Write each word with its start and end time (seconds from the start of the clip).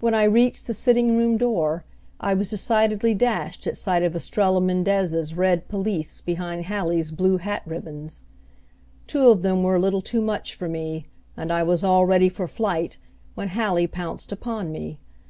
When 0.00 0.12
I 0.12 0.24
reached 0.24 0.66
the 0.66 0.74
sitting 0.74 1.16
room 1.16 1.38
door 1.38 1.82
I 2.20 2.34
was 2.34 2.50
decidedly 2.50 3.14
dashed 3.14 3.66
at 3.66 3.78
sight 3.78 4.02
of 4.02 4.14
Estrella 4.14 4.60
Mendez's 4.60 5.32
red 5.32 5.68
pelisse 5.70 6.20
behind 6.20 6.66
Hallie's 6.66 7.10
blue 7.10 7.38
hat 7.38 7.62
ribbons. 7.64 8.24
Two 9.06 9.30
of 9.30 9.40
them 9.40 9.62
were 9.62 9.76
a 9.76 9.80
little 9.80 10.02
too 10.02 10.20
much 10.20 10.54
for 10.54 10.68
me, 10.68 11.06
and 11.34 11.50
I 11.50 11.62
was 11.62 11.82
all 11.82 12.04
ready 12.04 12.28
for 12.28 12.46
flight 12.46 12.98
when 13.36 13.48
Hallie 13.48 13.86
pounced 13.86 14.32
upon 14.32 14.70
me. 14.70 15.00